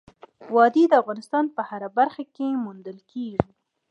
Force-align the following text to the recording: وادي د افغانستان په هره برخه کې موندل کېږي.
وادي 0.55 0.83
د 0.89 0.93
افغانستان 1.01 1.45
په 1.55 1.61
هره 1.69 1.89
برخه 1.97 2.23
کې 2.35 2.47
موندل 2.63 2.97
کېږي. 3.11 3.51